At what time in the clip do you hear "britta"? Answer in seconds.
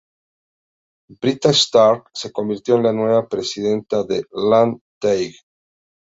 1.21-1.51